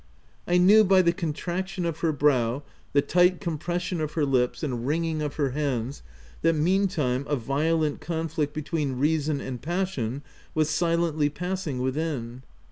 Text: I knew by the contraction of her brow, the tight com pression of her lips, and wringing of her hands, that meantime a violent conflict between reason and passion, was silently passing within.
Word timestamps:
I 0.47 0.57
knew 0.57 0.83
by 0.83 1.03
the 1.03 1.13
contraction 1.13 1.85
of 1.85 1.99
her 1.99 2.11
brow, 2.11 2.63
the 2.91 3.03
tight 3.03 3.39
com 3.39 3.59
pression 3.59 4.01
of 4.01 4.13
her 4.13 4.25
lips, 4.25 4.63
and 4.63 4.87
wringing 4.87 5.21
of 5.21 5.35
her 5.35 5.51
hands, 5.51 6.01
that 6.41 6.55
meantime 6.55 7.23
a 7.29 7.35
violent 7.35 8.01
conflict 8.01 8.51
between 8.51 8.97
reason 8.97 9.39
and 9.39 9.61
passion, 9.61 10.23
was 10.55 10.71
silently 10.71 11.29
passing 11.29 11.77
within. 11.83 12.41